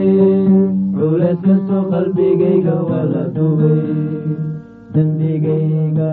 culeys 0.97 1.39
kastoo 1.45 1.83
qalbigayga 1.91 2.75
waa 2.89 3.05
la 3.13 3.23
dubay 3.35 3.81
dembigayga 4.93 6.11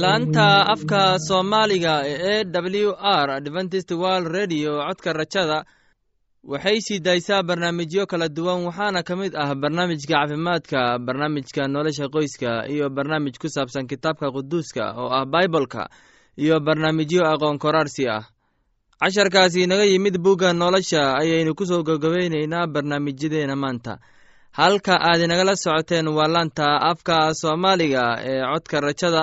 laanta 0.00 0.66
afka 0.74 1.18
soomaaliga 1.18 2.02
ee 2.06 2.44
w 2.44 2.94
r 3.02 3.30
adventist 3.30 3.90
world 3.90 4.26
redio 4.32 4.72
codka 4.86 5.12
rajada. 5.12 5.64
Waxay 6.44 6.80
sii 6.80 6.98
daysaa 7.00 7.42
barnaamijyo 7.42 8.06
kala 8.06 8.28
duwan 8.28 8.64
waxaana 8.64 9.02
ka 9.02 9.16
mid 9.16 9.34
ah 9.36 9.54
barnaamijka 9.54 10.14
caafimaadka 10.14 10.98
barnaamijka 10.98 11.68
nolosha 11.68 12.06
qoyska 12.08 12.68
iyo 12.68 12.88
barnaamij 12.90 13.34
ku 13.38 13.48
saabsan 13.48 13.86
kitaabka 13.86 14.30
quduuska 14.30 14.94
oo 14.96 15.10
ah 15.10 15.24
baibolka 15.26 15.88
iyo 16.38 16.60
barnaamijyo 16.60 17.22
aqoon 17.26 17.58
koraarsi 17.58 18.08
ah. 18.08 18.22
Casharkaasi 19.00 19.66
naga 19.66 19.84
yimid 19.84 20.18
bugga 20.18 20.52
nolosha 20.52 21.18
ayaynu 21.18 21.54
ku 21.54 21.66
soo 21.66 21.82
gabgabaynaynaa 21.82 22.66
barnaamijyadeena 22.66 23.56
maanta 23.56 23.98
halka 24.58 24.94
aad 25.08 25.20
inagala 25.26 25.54
socoteen 25.64 26.08
waa 26.16 26.28
laanta 26.34 26.66
afka 26.90 27.16
soomaaliga 27.40 28.04
ee 28.30 28.40
codka 28.52 28.76
rajada 28.86 29.22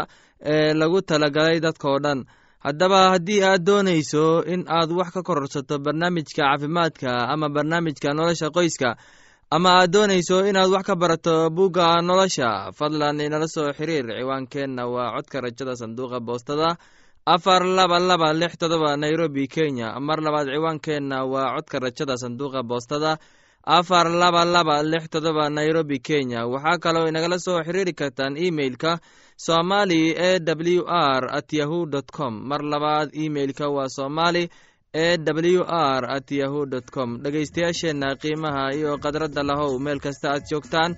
ee 0.54 0.74
lagu 0.80 1.00
talagalay 1.10 1.58
dadkao 1.66 1.98
dhan. 2.06 2.20
Haddaba 2.66 3.00
haddii 3.14 3.42
aad 3.50 3.62
doonayso 3.68 4.26
in 4.54 4.62
aad 4.78 4.90
wax 5.00 5.10
ka 5.16 5.22
kororsato 5.28 5.76
barnaamijka 5.86 6.36
caafimaadka 6.40 7.10
ama 7.34 7.48
barnaamijka 7.56 8.10
nolosha 8.18 8.48
qoyska 8.58 8.90
ama 9.56 9.70
aad 9.80 9.92
doonayso 9.96 10.38
inaad 10.50 10.70
wax 10.76 10.84
ka 10.90 10.96
barato 11.02 11.36
bugga 11.58 11.88
nolosha 12.08 12.50
fadlan 12.78 13.20
inala 13.28 13.48
soo 13.56 13.74
xiriir. 13.78 14.06
Ciwaankeenna 14.20 14.84
waa 14.94 15.10
codka 15.16 15.38
rajada 15.46 15.74
sanduuqa 15.82 16.20
boostada 16.28 16.70
afar 17.26 17.62
laba 17.78 17.98
laba 18.10 18.30
lix 18.34 18.54
todoba 18.62 18.90
nairobi 18.98 19.48
kenya. 19.48 19.88
Mar 20.08 20.20
labaad 20.26 20.48
ciwaankeenna 20.56 21.18
waa 21.34 21.50
codka 21.56 21.78
rajada 21.86 22.16
sanduuqa 22.24 22.60
boostada 22.64 23.12
afar 23.64 24.10
laba 24.10 24.46
laba 24.46 24.84
lix 24.84 25.10
todoba 25.10 25.50
nairobi 25.50 26.00
kenya. 26.00 26.46
Waxaa 26.48 26.78
kaloo 26.78 27.08
inagala 27.08 27.40
soo 27.40 27.64
xiriiri 27.64 27.94
kartaan 27.94 28.38
emeilka 28.38 29.00
somali 29.38 30.12
e 30.12 30.40
w 30.40 30.84
r 30.88 31.24
at 31.32 31.54
yahu 31.54 31.86
dt 31.86 32.12
com. 32.12 32.34
Mar 32.50 32.62
labaad 32.62 33.10
emeilka 33.16 33.70
waa 33.70 33.88
somali 33.90 34.50
e 34.94 35.18
w 35.18 35.64
r 35.64 36.06
at 36.06 36.32
yahu 36.32 36.66
dt 36.66 36.92
com. 36.92 37.20
Dhegaystayaasheenna 37.24 38.16
qiimaha 38.16 38.76
iyo 38.76 38.98
khadradda 38.98 39.44
lahow 39.44 39.80
meel 39.80 40.00
kasta 40.00 40.32
aad 40.34 40.44
joogtaan 40.52 40.96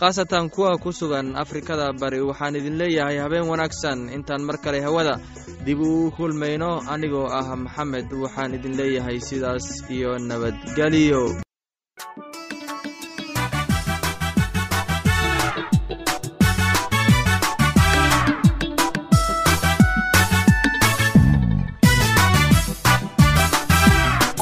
khaasatan 0.00 0.48
kuwa 0.50 0.78
ku 0.78 0.92
sugan 0.92 1.36
afrikada 1.36 1.92
bari 1.92 2.20
waxaan 2.20 2.56
idin 2.56 2.78
leeyahay 2.78 3.18
habeen 3.18 3.44
wanaagsan. 3.48 4.08
Intaan 4.16 4.42
mar 4.48 4.56
kale 4.64 4.80
hawada 4.80 5.20
dib 5.64 5.80
uu 5.80 6.10
kulmayno 6.10 6.80
anigoo 6.88 7.28
ah 7.28 7.56
maxamed 7.56 8.08
waxaan 8.12 8.54
idin 8.54 8.76
leeyahay 8.80 9.20
sidaas 9.20 9.84
iyo 9.90 10.18
nabadgeliyo 10.18 11.47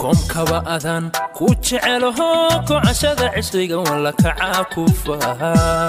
koomkaba 0.00 0.58
adaan 0.74 1.04
ku 1.36 1.46
jecelaho 1.66 2.28
kocashada 2.68 3.26
cisriga 3.34 3.76
walla 3.86 4.12
kacaa 4.22 4.62
ku 4.74 4.82
fahaa 5.02 5.88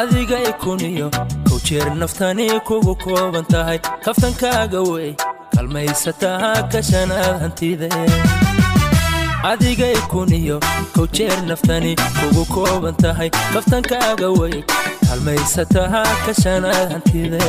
adiga 0.00 0.38
ikuniyo 0.50 1.08
kow 1.48 1.58
jeer 1.66 1.88
naftani 2.00 2.46
kugu 2.68 2.94
kooban 3.04 3.44
tahay. 3.52 3.78
Kaftankaaga 4.04 4.80
wey 4.92 5.10
kalmaysataa 5.54 6.54
kashanaad 6.72 7.34
hantide 7.42 7.88
adiga 9.44 9.86
ikuniyo 9.92 10.60
kow 10.94 11.06
jeer 11.16 11.38
naftani 11.48 11.96
kugu 12.18 12.44
kooban 12.54 12.94
tahay 13.02 13.30
kaftankaaga 13.52 14.28
wey 14.40 14.62
kalmaysataa 15.08 16.04
kashanaad 16.26 16.90
hantide 16.92 17.42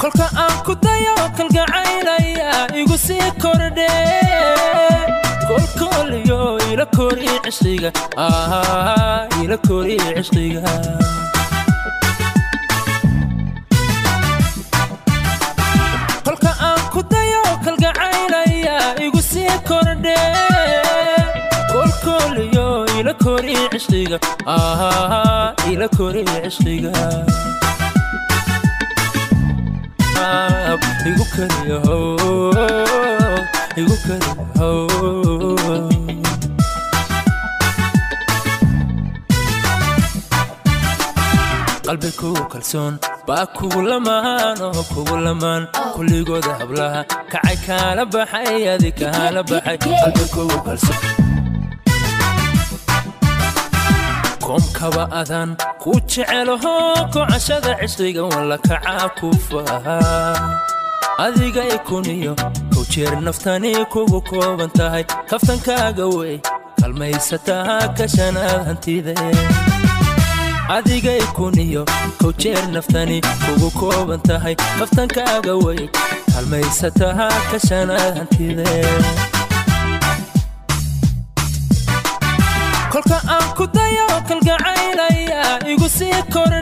kolka 0.00 0.26
aan 0.44 0.56
ku 0.66 0.74
dayo 0.84 1.14
kalgacaylaya 1.36 2.50
igu 2.80 2.96
sii 3.06 3.30
kordhe. 3.42 3.88
Kolkooliyo 5.48 6.40
ila 6.72 6.86
kori 6.96 7.28
cishqiga 7.44 7.90
ila 9.42 9.56
kori 9.68 9.96
cishqiga 10.16 10.62
kordhe 19.70 20.16
kolkooliyo 21.72 22.66
ila 23.00 23.12
kori 23.24 23.54
cishqiga 23.72 24.18
ila 25.72 25.86
kori 25.96 26.22
cishqiga 26.44 26.92
igu 31.10 31.24
kariyo 31.34 31.80
igu 33.80 33.96
kariyo 34.06 34.70
qalbi 41.90 42.10
kugu 42.20 42.44
kalsoon. 42.52 42.94
Baa 43.26 43.46
kugu 43.56 43.80
lamaan 43.90 44.58
oo 44.66 44.82
kugu 44.94 45.16
lamaan. 45.26 45.62
Kulligooda 45.94 46.52
hablaha 46.60 47.00
kacay 47.32 47.56
kaala 47.66 48.02
baxay 48.14 48.62
adi 48.74 48.90
kaala 49.00 49.40
baxay. 49.50 49.76
Qalbi 49.84 50.24
kugu 50.34 50.58
kalsoon. 50.66 51.00
Koomkaba 54.44 55.04
adaan 55.20 55.50
ku 55.82 55.92
jecelaho 56.10 56.74
kocashada 57.14 57.72
cisriga 57.80 58.22
walla 58.30 58.56
kacaa 58.68 59.06
ku 59.18 59.28
fahaa 59.48 60.62
adiga 61.24 61.62
ikuniyo 61.76 62.32
kow 62.72 62.84
jeer 62.92 63.14
naftani 63.26 63.72
kugu 63.92 64.18
kooban 64.30 64.70
tahay. 64.78 65.04
Kaftankaaga 65.30 66.06
wey 66.18 66.36
kalmaysataa 66.78 67.78
kashanaad 67.98 68.60
hantide 68.68 69.14
adiga 70.76 71.12
ikuniyo 71.24 71.82
kow 72.20 72.32
jeer 72.42 72.64
naftani 72.74 73.18
kugu 73.44 73.70
kooban 73.80 74.20
tahay 74.28 74.54
kaftankaaga 74.78 75.54
wey 75.64 75.82
kalmaysataa 76.34 77.28
kashanaad 77.50 78.14
hantide 78.18 78.68
kolka 82.92 83.18
aan 83.36 83.48
ku 83.58 83.64
dayo 83.76 84.06
kalgacaylaya 84.28 85.42
igu 85.72 85.88
sii 85.98 86.22
kor 86.34 86.52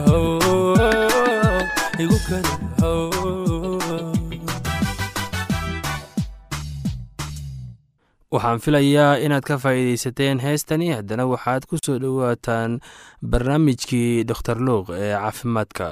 waxaan 8.32 8.60
filayaa 8.60 9.16
inaad 9.24 9.44
ka 9.48 9.56
faa'iidaysateen 9.62 10.40
heestani. 10.44 10.92
Haddana 10.92 11.24
waxaad 11.32 11.64
ku 11.68 11.76
soo 11.84 11.98
dhowaataan 12.02 12.80
barnaamijkii 13.24 14.24
doktor 14.28 14.56
luuq 14.60 14.90
ee 14.92 15.12
caafimaadka. 15.16 15.88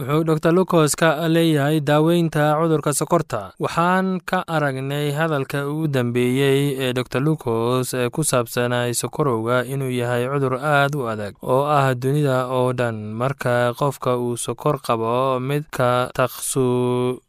Wuxuu 0.00 0.24
dor 0.24 0.52
lucos 0.56 0.96
ka 0.96 1.28
leeyahay 1.28 1.78
daaweynta 1.88 2.56
cudurka 2.58 2.90
sokorta. 2.92 3.52
Waxaan 3.62 4.18
ka 4.26 4.42
aragnay 4.54 5.12
hadalka 5.18 5.66
ugu 5.70 5.86
dambeeyey 5.94 6.62
ee 6.82 6.92
dor 6.96 7.06
lucos 7.22 7.94
ee 7.94 8.08
ku 8.10 8.24
saabsanay 8.30 8.90
sokorowga 8.94 9.62
inuu 9.72 9.90
yahay 10.00 10.26
cudur 10.26 10.56
aad 10.58 10.92
u 10.98 11.06
adag 11.12 11.34
oo 11.42 11.62
ah 11.78 11.94
dunida 11.94 12.46
oo 12.50 12.72
dhan. 12.72 12.96
Marka 13.20 13.70
qofka 13.78 14.16
uu 14.18 14.34
sokor 14.36 14.80
qabo 14.82 15.38
midka 15.48 16.10
taqsu 16.16 17.20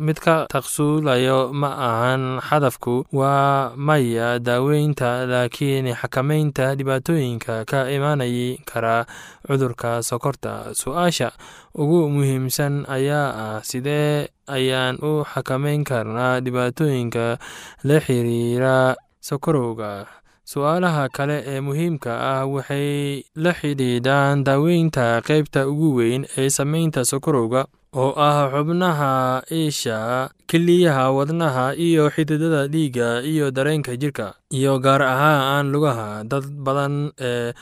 mid 0.00 0.16
ka 0.16 0.48
taqsuulayo 0.48 1.52
ma 1.52 1.68
ahan 1.76 2.40
xadafku. 2.40 3.04
Waa 3.12 3.76
maya 3.76 4.40
daaweynta 4.40 5.28
laakiin 5.28 5.92
xakamaynta 5.92 6.72
dhibaatooyinka 6.72 7.68
ka 7.68 7.84
imaanay 7.92 8.56
kara 8.64 9.04
cudurka 9.44 10.00
sokorta. 10.00 10.72
Su'aasha 10.72 11.36
ugu 11.76 12.08
muhiimsan 12.08 12.88
ayaa 12.88 13.28
ah 13.44 13.58
sidee 13.60 14.32
ayaan 14.48 14.96
u 15.04 15.20
xakamayn 15.20 15.84
karnaa 15.84 16.40
dhibaatooyinka 16.40 17.36
la 17.84 17.96
xiriira 18.00 18.96
sokorowga? 19.20 20.08
Su'aalaha 20.48 21.12
kale 21.12 21.44
ee 21.44 21.60
muhiimka 21.60 22.08
ah 22.08 22.48
waxay 22.48 23.20
la 23.36 23.52
xidhiidhaan 23.52 24.48
daaweynta 24.48 25.20
qeybta 25.20 25.68
ugu 25.68 25.92
weyn 26.00 26.24
ee 26.40 26.48
sameynta 26.48 27.04
sokorowga 27.04 27.68
oo 27.92 28.12
ah 28.16 28.48
xubnaha 28.52 29.44
isha 29.52 30.30
keliyaha 30.48 31.12
wadnaha 31.12 31.76
iyo 31.76 32.08
xididada 32.14 32.64
dhiigga 32.72 33.20
iyo 33.20 33.50
dareenka 33.52 33.92
jirka 34.00 34.34
iyo 34.48 34.78
gaar 34.80 35.02
ahaan 35.04 35.68
lugaha. 35.72 36.24
Dad 36.24 36.44
badan 36.64 37.12
ee 37.20 37.52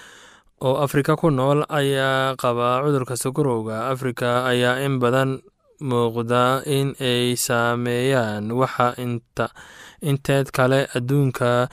oo 0.63 0.77
afrika 0.85 1.17
ku 1.19 1.31
nool 1.35 1.67
ayaa 1.69 2.37
qaba 2.39 2.79
cudurka 2.87 3.17
sokorowga 3.19 3.91
afrika 3.91 4.47
ayaa 4.47 4.79
in 4.87 5.03
badan 5.03 5.43
muuqda 5.83 6.63
in 6.69 6.95
ay 7.01 7.35
saameeyaan 7.35 8.53
waxa 8.55 8.95
inteed 10.01 10.47
kale 10.55 10.87
adduunka 10.95 11.67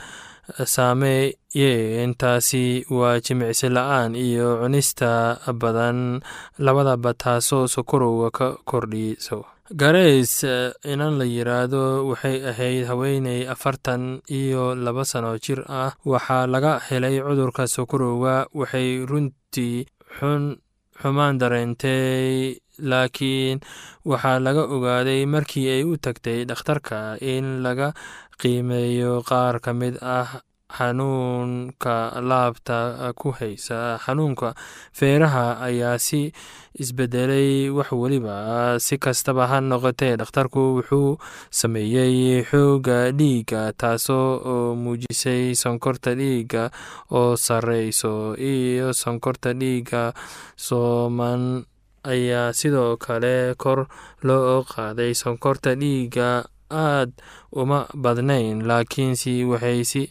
saameeyeen 1.58 2.14
taasi 2.14 2.84
waa 2.90 3.18
jimicsi 3.20 3.68
la'aan 3.68 4.14
iyo 4.14 4.58
cunista 4.62 5.38
badan. 5.60 6.20
Labadaba 6.58 7.14
taasoo 7.14 7.66
sokorowga 7.68 8.30
ka 8.30 8.46
kordhiso 8.64 9.44
gareys 9.74 10.44
inan 10.84 11.18
la 11.18 11.24
yiraahdo 11.24 12.06
waxay 12.08 12.36
ahayd 12.50 12.86
haweeney 12.86 13.46
afartan 13.48 14.20
iyo 14.30 14.74
laba 14.74 15.04
sano 15.04 15.36
jir 15.38 15.64
ah. 15.68 15.92
Waxaa 16.04 16.46
laga 16.46 16.78
helay 16.88 17.18
cudurka 17.20 17.66
sokorowga 17.66 18.46
waxay 18.54 19.04
runtii 19.06 19.86
xun 20.18 20.56
xumaan 21.02 21.38
dareentay 21.38 22.56
laakiin 22.78 23.58
waxaa 24.06 24.38
laga 24.38 24.62
ogaaday 24.74 25.26
markii 25.26 25.68
ay 25.74 25.82
u 25.84 25.96
tagtay 25.98 26.44
dhakhtarka 26.48 27.18
in 27.20 27.60
laga 27.66 27.92
qiimeeyo 28.40 29.22
qaar 29.28 29.58
ka 29.60 29.72
mid 29.74 29.98
ah 30.00 30.40
xanuunka 30.76 32.20
laabta 32.20 33.12
ku 33.16 33.32
haysa 33.38 33.98
xanuunka 34.04 34.54
feeraha 34.92 35.58
ayaa 35.66 35.98
si 35.98 36.32
isbedelay 36.78 37.70
wax 37.76 37.90
weliba 37.92 38.36
si 38.80 38.98
kastaba 38.98 39.46
ha 39.50 39.58
noqotee 39.60 40.16
dhakhtarku 40.20 40.60
wuxuu 40.76 41.18
sameeyey 41.50 42.44
xooga 42.50 42.98
dhiigga 43.18 43.72
taasoo 43.80 44.28
oo 44.52 44.68
muujisay 44.82 45.54
sonkorta 45.62 46.14
dhiigga 46.20 46.70
oo 47.18 47.36
sareyso 47.36 48.36
iyo 48.36 48.92
sonkorta 48.92 49.52
dhiigga 49.60 50.12
sooman 50.56 51.64
ayaa 52.04 52.52
sidoo 52.52 52.96
kale 52.96 53.54
kor 53.62 53.88
loo 54.22 54.62
qaaday. 54.70 55.12
Sonkorta 55.14 55.74
dhiigga 55.80 56.44
aad 56.70 57.10
uma 57.60 57.84
badnayn 58.02 58.62
laakiinse 58.68 59.32
waxay 59.50 59.80
si 59.90 60.02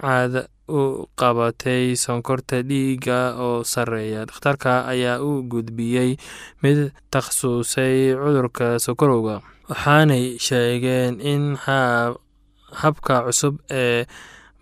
caada 0.00 0.42
u 0.68 1.06
qabatay 1.20 1.96
sonkorta 1.96 2.62
dhiigga 2.62 3.34
oo 3.46 3.64
sarreeya. 3.64 4.24
Dhakhtarka 4.26 4.86
ayaa 4.92 5.18
u 5.22 5.42
gudbiyey 5.52 6.16
mid 6.62 6.92
takhasusay 7.10 8.14
cudurka 8.14 8.78
sokorowga 8.78 9.40
waxaanay 9.70 10.38
sheegeen 10.38 11.20
in 11.20 11.56
habka 12.82 13.22
cusub 13.26 13.54
ee 13.70 14.06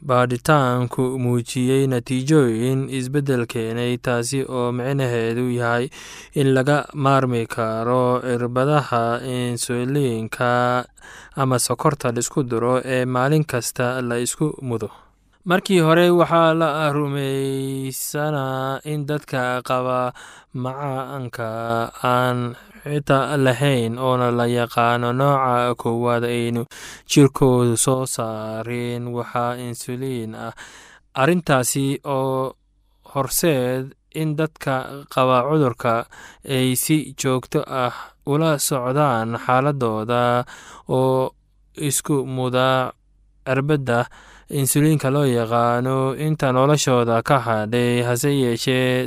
baadhitaanku 0.09 1.03
muujiyey 1.18 1.87
natiijooyin 1.92 2.87
isbeddel 2.98 3.44
keenay 3.53 3.96
taasi 3.98 4.44
oo 4.48 4.70
micnaheedu 4.72 5.44
yahay 5.61 5.88
in 6.40 6.55
laga 6.57 6.77
maarmi 6.94 7.46
karo 7.46 8.20
cirbadaha 8.22 9.03
insuliinka 9.37 10.51
ama 11.37 11.59
sokorta 11.59 12.12
la 12.14 12.20
isku 12.24 12.42
duro 12.51 12.74
ee 12.85 13.05
maalin 13.05 13.44
kasta 13.44 14.01
la 14.09 14.16
isku 14.27 14.55
mudo 14.62 14.88
markii 15.49 15.81
hore 15.87 16.07
waxaa 16.21 16.53
la 16.61 16.71
rumaysanaa 16.97 18.81
in 18.93 19.01
dadka 19.11 19.43
qaba 19.69 20.01
macaanka 20.65 21.49
aan 22.13 22.39
xita 22.85 23.19
lahayn 23.45 23.93
oona 24.07 24.29
la 24.39 24.47
yaqaano 24.59 25.09
nooca 25.21 25.75
koowaad 25.83 26.25
aynu 26.37 26.63
jirkoodu 27.11 27.75
soo 27.85 28.03
saareen 28.17 29.03
waxaa 29.17 29.53
insuliin 29.67 30.33
ah. 30.47 30.53
Arrintaasi 31.21 31.87
oo 32.17 32.55
horseed 33.13 33.85
in 34.21 34.31
dadka 34.39 34.75
qaba 35.15 35.37
cudurka 35.49 35.95
ay 36.57 36.69
si 36.83 36.97
joogto 37.21 37.61
ah 37.85 37.95
ula 38.33 38.51
socdaan 38.69 39.29
xaaladooda 39.45 40.23
oo 40.99 41.33
isku 41.89 42.17
muda 42.37 42.69
cirbadda 43.47 43.99
insuliinka 44.51 45.11
loo 45.11 45.27
yaqaano 45.29 46.17
inta 46.17 46.53
noloshooda 46.53 47.23
ka 47.23 47.39
hadhay 47.47 48.03
hase 48.03 48.31
yeeshee 48.33 49.07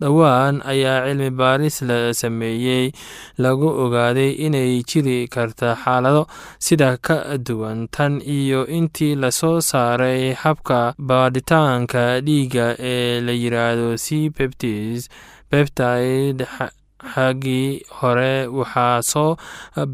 dhowaan 0.00 0.62
ayaa 0.64 1.04
cilmi 1.06 1.30
baaris 1.30 1.82
la 1.82 2.14
sameeyey. 2.20 2.92
Lagu 3.38 3.68
ogaaday 3.84 4.32
inay 4.46 4.82
jiri 4.88 5.28
karta 5.28 5.76
xaalado 5.84 6.26
sida 6.58 6.96
ka 6.96 7.36
duwan 7.38 7.88
tan 7.92 8.20
iyo 8.24 8.66
intii 8.66 9.14
la 9.22 9.30
soo 9.30 9.60
saaray 9.60 10.32
habka 10.32 10.94
baadhitaanka 10.98 12.20
dhiigga 12.26 12.66
ee 12.78 13.20
la 13.20 13.32
yiraahdo 13.32 13.96
c 14.04 14.30
peptis 14.36 15.08
peptide 15.50 16.46
xaggii 17.14 17.82
hore 17.98 18.46
waxaa 18.58 19.02
soo 19.02 19.36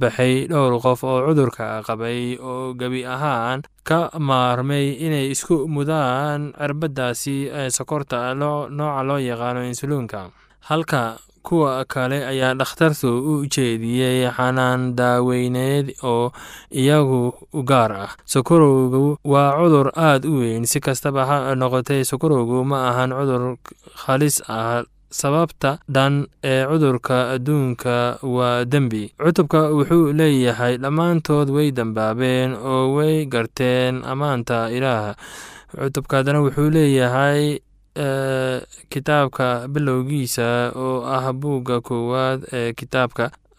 baxay 0.01 0.47
dhowr 0.51 0.81
qof 0.85 1.01
oo 1.05 1.19
cudurka 1.27 1.83
qabay 1.87 2.37
oo 2.41 2.75
gebi 2.81 3.03
ahaan 3.15 3.63
ka 3.89 4.11
maarmay 4.29 4.87
inay 5.07 5.27
isku 5.35 5.67
mudaan 5.75 6.53
cirbadaasi 6.59 7.37
sokorta 7.77 8.35
nooca 8.35 9.03
loo 9.09 9.19
yaqaano 9.19 9.61
insuliinka. 9.71 10.31
Halka 10.69 11.19
kuwa 11.43 11.83
kale 11.91 12.23
ayaa 12.31 12.55
dhakhtartu 12.55 13.11
u 13.31 13.33
jeediyey 13.51 14.31
xanaan 14.31 14.95
daaweyneed 14.99 15.87
oo 16.07 16.31
iyagu 16.71 17.35
gaar 17.67 17.93
ah. 17.93 18.11
Sokorowgu 18.33 19.19
waa 19.27 19.59
cudur 19.59 19.91
aad 19.99 20.23
u 20.25 20.39
weyn. 20.39 20.63
Si 20.71 20.79
kastaba 20.81 21.27
ha 21.27 21.37
noqotay 21.59 22.07
sokorowgu 22.07 22.63
ma 22.65 22.79
ahan 22.95 23.11
cudur 23.11 23.59
halis 24.07 24.39
ah 24.47 24.87
sababta 25.21 25.71
dhan 25.95 26.27
ee 26.43 26.65
cudurka 26.67 27.17
adduunka 27.37 28.19
waa 28.37 28.65
dembi. 28.65 29.13
Cutubka 29.25 29.61
wuxuu 29.77 30.13
leeyahay 30.13 30.77
dhammaantood 30.83 31.49
way 31.57 31.69
dambaabeen 31.71 32.55
oo 32.57 32.95
way 32.97 33.27
garteen 33.27 34.01
ammaanta 34.13 34.71
ilaah. 34.77 35.15
Cutubka 35.77 36.17
haddana 36.17 36.41
wuxuu 36.41 36.71
leeyahay 36.71 37.61
kitaabka 38.93 39.69
bilowgiisa 39.69 40.73
oo 40.77 41.05
ah 41.07 41.33
buugga 41.33 41.81
koowaad 41.81 42.41
ee 42.53 42.73
kitaabka 42.73 43.31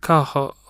ka 0.00 0.18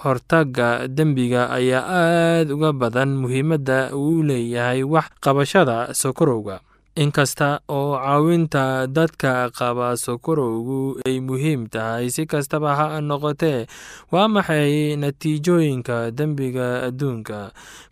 hortaga 0.03 0.89
dembiga 0.89 1.51
ayaa 1.59 1.85
aad 1.85 2.49
uga 2.57 2.71
badan 2.73 3.11
muhiimadda 3.23 3.79
uu 3.97 4.23
leeyahay 4.29 4.83
wax 4.83 5.09
qabashada 5.25 5.95
sokorowga 5.95 6.61
inkasta 7.03 7.49
oo 7.77 7.95
caawinta 8.03 8.87
dadka 8.97 9.51
qaba 9.59 9.89
sokorowgu 10.05 10.99
ay 11.07 11.17
muhiim 11.29 11.63
tahay 11.75 12.11
si 12.15 12.23
kastaba 12.27 12.71
ha 12.79 12.87
noqotee 13.09 13.67
waa 14.13 14.27
maxay 14.35 14.97
natiijooyinka 15.03 16.11
dembiga 16.19 16.69
adduunka? 16.91 17.41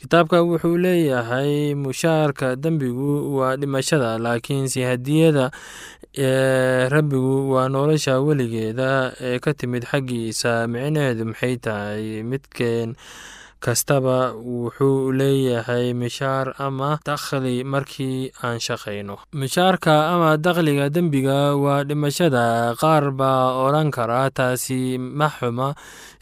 Kitaabka 0.01 0.42
wuxuu 0.49 0.77
leeyahay 0.85 1.75
mushaarka 1.79 2.57
dembigu 2.57 3.37
waa 3.38 3.57
dhimashada 3.61 4.19
laakiinse 4.19 4.83
hadiyada 4.90 5.51
ee 6.19 6.88
rabbigu 6.88 7.53
waa 7.53 7.69
nolosha 7.69 8.19
weligeeda 8.21 9.12
ee 9.21 9.38
ka 9.38 9.55
timid 9.55 9.85
xaggiisa 9.90 10.66
micnaheedu 10.73 11.25
maxay 11.31 11.57
tahay? 11.62 12.23
Midkeen 12.31 12.97
kastaba 13.64 14.33
wuxuu 14.37 15.12
leeyahay 15.19 15.92
mishaar 16.03 16.55
ama 16.66 16.90
dakhli 17.07 17.64
markii 17.64 18.31
aan 18.45 18.59
shaqayno 18.66 19.16
mishaarka 19.40 19.95
ama 20.14 20.31
dakhliga 20.47 20.87
dembiga 20.95 21.57
waa 21.64 21.83
dhimashada 21.88 22.75
qaar 22.81 23.11
baa 23.21 23.57
odhan 23.64 23.90
kara 23.97 24.31
taasi 24.38 24.99
ma 24.99 25.29
xuma 25.38 25.69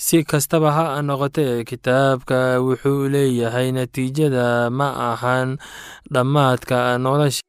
si 0.06 0.22
kastaba 0.30 0.70
ha 0.76 0.84
noqotee 1.08 1.64
kitaabka 1.70 2.40
wuxuu 2.66 3.08
leeyahay 3.14 3.68
natiijada 3.76 4.70
ma 4.78 4.88
ahan 5.12 5.58
dhammaadka 6.14 6.78
nolosha 7.04 7.42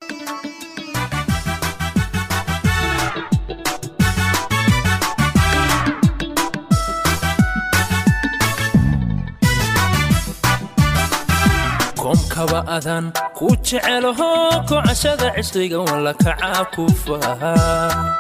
koomkaba 12.46 12.62
adan 12.78 13.12
ku 13.34 13.50
jecelaho 13.66 14.62
kocashada 14.70 15.34
cisriga 15.36 15.80
walla 15.82 16.14
kacaa 16.14 16.64
ku 16.74 16.86
fahaa 16.94 18.14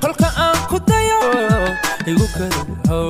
kolka 0.00 0.28
aan 0.36 0.58
ku 0.70 0.76
dayo 0.88 1.20
igu 2.08 2.26
kadaho 2.36 3.00